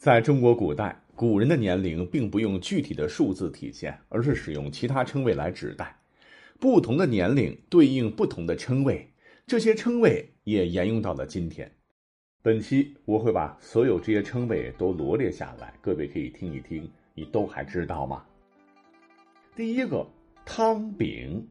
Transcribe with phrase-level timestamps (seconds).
[0.00, 5.94] 在中国古代，古人的年龄并不用具体的数字体现，而是使用其他称谓来指代。
[6.58, 9.06] 不同的年龄对应不同的称谓，
[9.46, 11.70] 这些称谓也沿用到了今天。
[12.40, 18.24] 本期我会把所有这些称谓都罗列下来，各位可以听一听，你都还知道吗？
[19.54, 20.06] 第一个
[20.46, 21.46] 汤饼，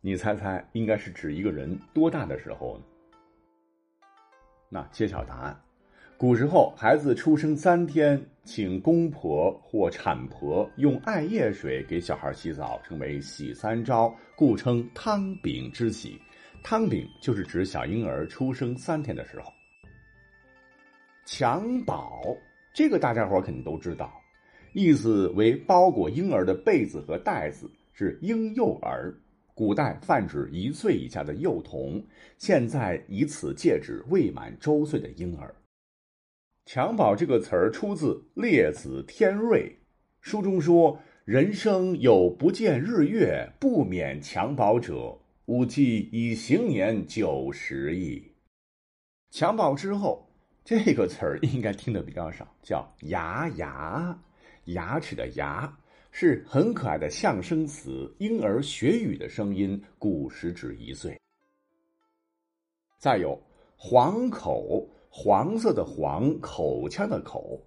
[0.00, 2.84] 你猜猜应该是指一个人多大的时候呢？
[4.68, 5.60] 那揭晓答案。
[6.18, 16.20] 古时候，孩子出生三天，请公婆或产婆用艾叶水给小孩洗澡，称为洗三朝，故称汤饼之喜。
[16.60, 19.52] 汤饼就是指小婴儿出生三天的时候。
[21.24, 22.36] 襁褓，
[22.74, 24.12] 这个大家伙肯定都知道，
[24.72, 29.14] 意思为包裹婴儿的被子和袋子，是婴幼儿。
[29.54, 32.04] 古代泛指一岁以下的幼童，
[32.38, 35.54] 现在以此借指未满周岁的婴儿。
[36.68, 39.62] 襁褓这个词儿出自《列子·天瑞》，
[40.20, 48.22] 书中说：“人生有不见日月，不免襁褓者，吾计以行年九十矣。”
[49.32, 50.30] 襁褓之后，
[50.62, 54.22] 这个词儿应该听得比较少，叫“牙牙”，
[54.68, 55.74] 牙齿的“牙”
[56.12, 61.18] 是很可爱的象声词，婴儿学语的声音，古时指一岁。
[62.98, 63.42] 再有
[63.74, 64.86] 黄口。
[65.08, 67.62] 黄色的黄，口腔的口。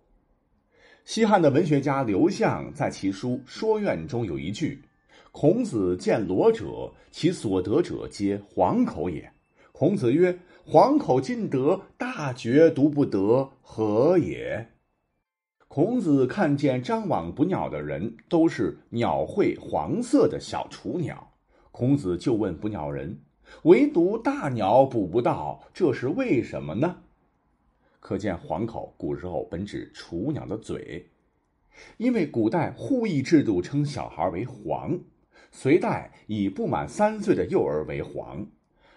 [1.04, 4.84] 西汉的文学家刘向在其书《说苑》中有一句
[5.34, 9.32] ：“孔子见罗者，其所得者皆黄口也。”
[9.74, 14.68] 孔子曰：“黄口尽得，大觉独不得，何也？”
[15.68, 21.32] 孔子看见张网捕鸟的人都是鸟喙黄色的小雏鸟，
[21.72, 23.20] 孔子就问捕鸟人
[23.64, 26.98] ：“唯独大鸟捕不到，这是为什么呢？”
[28.02, 31.08] 可见黄口古时候本指雏鸟的嘴，
[31.98, 35.00] 因为古代户役制度称小孩为黄，
[35.52, 38.46] 隋代以不满三岁的幼儿为黄，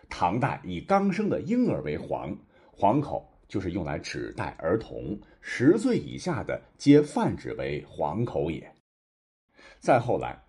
[0.09, 2.37] 唐代以刚生的婴儿为黄，
[2.73, 8.75] 黄口就是用来指代儿童，十岁以下的皆泛指为黄口也。
[9.79, 10.43] 再后来，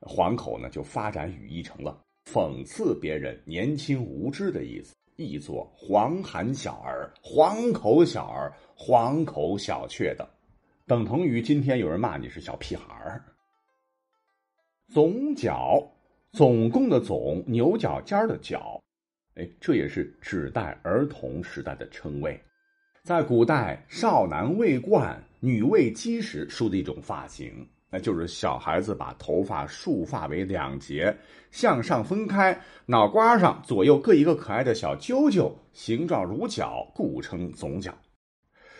[0.00, 1.98] 黄口呢就发展语义成了
[2.30, 4.94] 讽刺别人年轻无知的意思。
[5.16, 10.26] 译作“黄寒小儿”“黄口小儿”“黄口小雀”等，
[10.86, 13.24] 等同于今天有人骂你是小屁孩儿。
[14.88, 15.82] 总角，
[16.32, 18.82] 总共的总，牛角尖的角，
[19.36, 22.38] 哎，这也是指代儿童时代的称谓，
[23.02, 27.66] 在古代少男未冠、女未笄时梳的一种发型。
[27.94, 31.14] 那就是小孩子把头发束发为两截，
[31.50, 37.94] 向上分开，脑瓜上左右各一个可爱的小揪揪，形状如角，故称总角。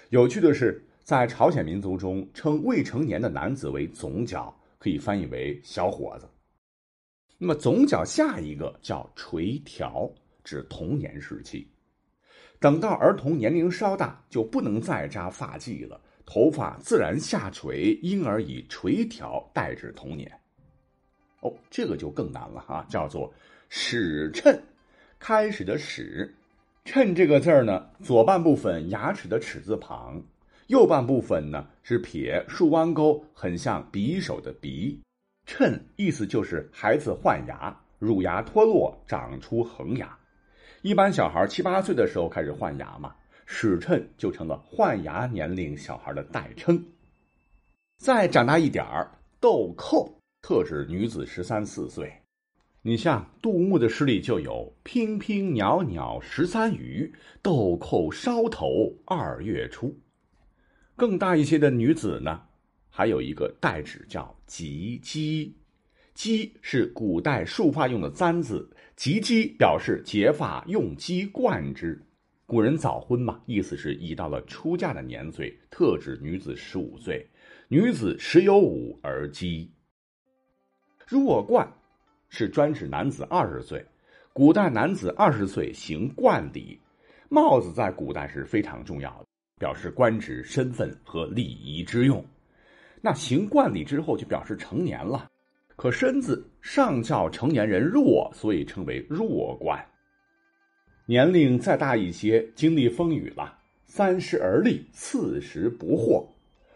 [0.09, 6.27] 有趣的是，在朝鲜民族中，称未成年的男子为总角，可以翻译为小伙子。
[7.37, 10.11] 那么总角下一个叫垂髫，
[10.43, 11.71] 指童年时期。
[12.59, 16.01] 等到儿童年龄稍大，就不能再扎发髻了。
[16.33, 20.33] 头发自然下垂，因而以垂髫代指童年。
[21.41, 23.31] 哦，这个就更难了哈，叫做
[23.69, 24.59] 始衬，
[25.19, 26.35] 开始的始，
[26.87, 30.23] 衬这个字儿呢，左半部分牙齿的齿字旁，
[30.69, 34.99] 右半部分呢是撇竖弯钩，很像匕首的匕。
[35.45, 40.17] 衬意思就是孩子换牙，乳牙脱落，长出恒牙。
[40.81, 43.15] 一般小孩七八岁的时候开始换牙嘛。
[43.55, 46.83] 齿衬就成了换牙年龄小孩的代称。
[47.99, 52.11] 再长大一点儿，豆蔻特指女子十三四岁。
[52.81, 59.95] 你像杜牧的诗里就有“娉娉袅袅十三余，豆蔻梢头二月初”。
[60.97, 62.41] 更大一些的女子呢，
[62.89, 65.53] 还有一个代指叫“及笄”。
[66.17, 72.01] 笄是古代束发用的簪子，及笄表示结发用笄冠之。
[72.45, 77.27] 古人早婚嘛，意思是已到了出嫁的年岁，特指女子十五岁，
[77.69, 79.69] 女子十有五而笄。
[81.07, 81.67] 弱冠
[82.29, 83.85] 是专指男子二十岁，
[84.33, 86.79] 古代男子二十岁行冠礼，
[87.31, 89.27] 帽子在古代是非常重要的，
[89.59, 92.23] 表示官职身份和礼仪之用。
[93.01, 95.31] 那行冠礼之后就表示成年了，
[95.77, 99.83] 可身子尚较成年人弱，所以称为弱冠。
[101.13, 106.25] 年龄再大一些，经历风雨了，三十而立，四十不惑。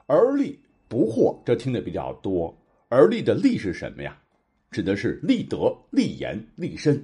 [0.04, 2.54] 而立不惑，这听的比较多。
[2.90, 4.18] 而立的立是什么呀？
[4.70, 7.02] 指的是立德、立言、立身。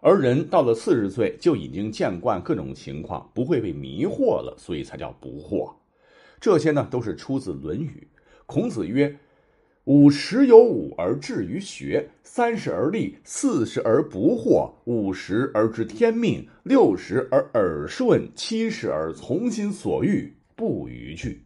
[0.00, 5.70] 而人到了四十岁，就已经见惯各种情况，不会被迷惑了，所以才叫不惑。
[6.40, 8.08] 这些呢都是出自《论语》。
[8.46, 9.14] 孔子曰
[9.86, 21.42] ：“五十有五而志于学，三十而立，四十而不惑，五十而知天命，六十而耳顺，七十而从心所欲，不逾矩。”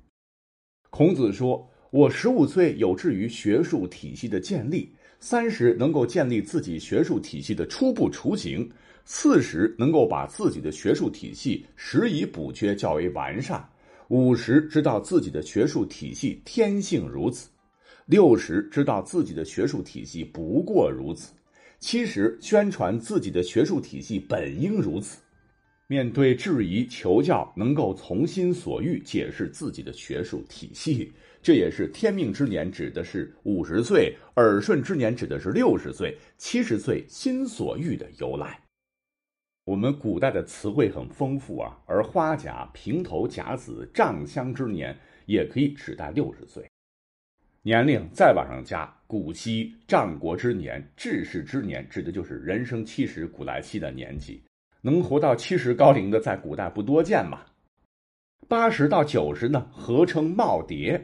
[0.90, 8.70] 孔子说：“我十五岁有志于学术体系的建立，三十能够建立自己学术体系的初步雏形，
[9.06, 13.66] 四十能够把自己的学术体系拾遗补缺较为完善，
[14.08, 17.48] 五十知道自己的学术体系天性如此，
[18.06, 21.34] 六十知道自己的学术体系不过如此，
[21.78, 25.20] 七十宣传自己的学术体系本应如此。”
[25.88, 38.60] 面对质疑求教，能够从心所欲解释自己的学术体系，这也是天命之年指的是五十岁，耳顺之年指的是六十岁，七十岁心所欲的由来。
[39.64, 46.68] 我们古代的词汇很丰富啊，而花甲、平头、甲子、丈香之年也可以指代六十岁。
[47.66, 54.40] 年龄再往上加，古稀、战国之年、至士之年，指的就是人生七十古来稀的年纪。
[54.80, 57.40] 能活到七十高龄的，在古代不多见嘛。
[58.46, 60.96] 八十到九十呢，合称耄耋。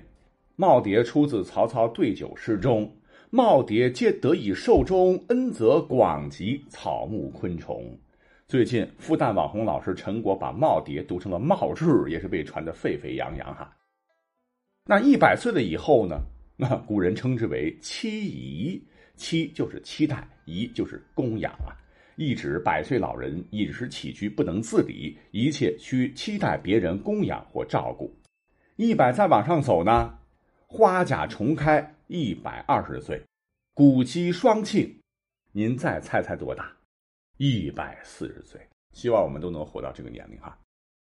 [0.56, 2.88] 耄耋出自曹操对酒诗中
[3.32, 7.98] ：“耄耋皆得以寿终，恩泽广及草木昆虫。”
[8.46, 13.76] 最近复旦网红老师陈果把耄耋读成了耄谶，也是被传得沸沸扬扬哈。
[14.84, 16.20] 那一百岁了以后呢？
[16.62, 18.80] 那古人称之为期仪，
[19.16, 21.74] 期就是期待，仪就是供养啊。
[22.14, 28.14] 意指百岁老人饮食起居不能自理，一切需期待别人供养或照顾。
[28.76, 30.16] 一百再往上走呢，
[30.68, 33.20] 花甲重开，一百二十岁，
[33.74, 35.00] 古稀双庆，
[35.50, 36.70] 您再猜猜多大？
[37.38, 38.60] 一百四十岁。
[38.92, 40.56] 希望我们都能活到这个年龄哈。